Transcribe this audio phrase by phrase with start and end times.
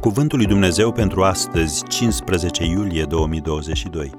[0.00, 4.10] Cuvântul lui Dumnezeu pentru astăzi, 15 iulie 2022.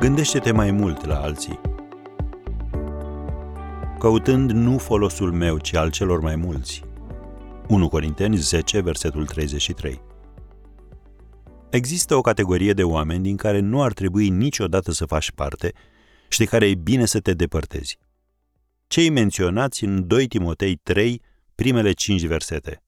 [0.00, 1.60] Gândește-te mai mult la alții.
[3.98, 6.82] Căutând nu folosul meu, ci al celor mai mulți.
[7.68, 10.00] 1 Corinteni 10, versetul 33.
[11.70, 15.72] Există o categorie de oameni din care nu ar trebui niciodată să faci parte
[16.28, 17.98] și de care e bine să te depărtezi.
[18.86, 21.22] Cei menționați în 2 Timotei 3,
[21.54, 22.83] primele 5 versete.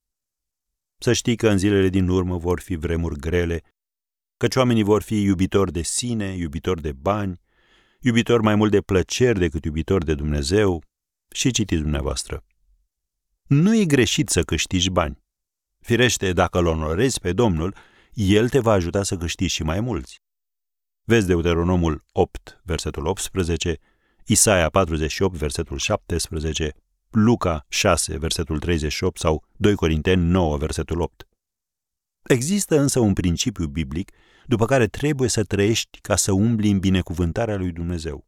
[0.98, 3.62] Să știi că în zilele din urmă vor fi vremuri grele,
[4.36, 7.40] căci oamenii vor fi iubitori de sine, iubitori de bani,
[8.00, 10.82] iubitori mai mult de plăceri decât iubitori de Dumnezeu
[11.30, 12.44] și citiți dumneavoastră.
[13.46, 15.24] Nu e greșit să câștigi bani.
[15.80, 17.74] Firește, dacă îl onorezi pe Domnul,
[18.12, 20.20] El te va ajuta să câștigi și mai mulți.
[21.04, 23.78] Vezi Deuteronomul 8, versetul 18,
[24.24, 26.74] Isaia 48, versetul 17,
[27.18, 31.28] Luca 6, versetul 38 sau 2 Corinteni 9, versetul 8.
[32.22, 34.12] Există însă un principiu biblic
[34.46, 38.26] după care trebuie să trăiești ca să umbli în binecuvântarea lui Dumnezeu.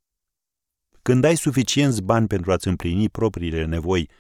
[1.03, 4.11] Când ai suficienți bani pentru a-ți împlini propriile nevoi,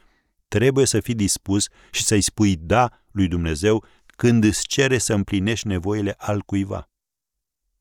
[0.48, 5.66] trebuie să fii dispus și să-i spui da lui Dumnezeu când îți cere să împlinești
[5.66, 6.90] nevoile al cuiva.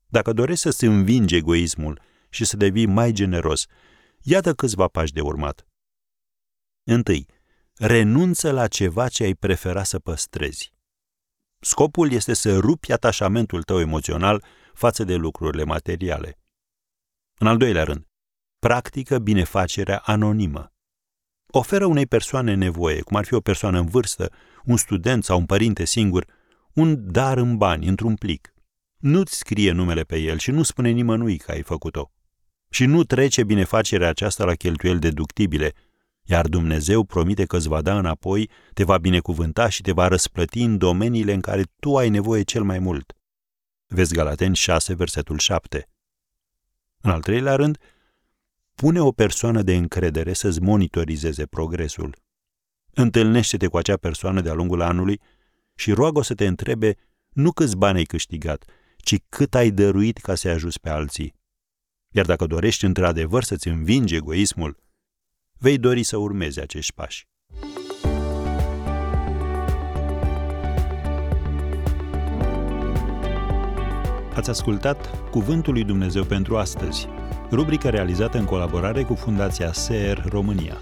[0.06, 3.66] Dacă dorești să-ți învingi egoismul și să devii mai generos,
[4.22, 5.67] iată câțiva pași de urmat.
[6.90, 7.26] Întâi,
[7.74, 10.72] renunță la ceva ce ai prefera să păstrezi.
[11.60, 14.44] Scopul este să rupi atașamentul tău emoțional
[14.74, 16.38] față de lucrurile materiale.
[17.38, 18.06] În al doilea rând,
[18.58, 20.72] practică binefacerea anonimă.
[21.46, 24.32] Oferă unei persoane nevoie, cum ar fi o persoană în vârstă,
[24.64, 26.26] un student sau un părinte singur,
[26.72, 28.54] un dar în bani, într-un plic.
[28.96, 32.12] Nu-ți scrie numele pe el și nu spune nimănui că ai făcut-o.
[32.70, 35.74] Și nu trece binefacerea aceasta la cheltuieli deductibile,
[36.30, 40.62] iar Dumnezeu promite că îți va da înapoi, te va binecuvânta și te va răsplăti
[40.62, 43.12] în domeniile în care tu ai nevoie cel mai mult.
[43.86, 45.88] Vezi Galateni 6, versetul 7.
[47.00, 47.78] În al treilea rând,
[48.74, 52.16] pune o persoană de încredere să-ți monitorizeze progresul.
[52.94, 55.20] Întâlnește-te cu acea persoană de-a lungul anului
[55.74, 56.96] și roagă să te întrebe
[57.28, 58.64] nu câți bani ai câștigat,
[58.96, 61.34] ci cât ai dăruit ca să-i ajuți pe alții.
[62.08, 64.86] Iar dacă dorești într-adevăr să-ți învingi egoismul,
[65.58, 67.28] vei dori să urmezi acești pași.
[74.34, 77.08] Ați ascultat Cuvântul lui Dumnezeu pentru astăzi,
[77.50, 80.80] rubrica realizată în colaborare cu Fundația SER România.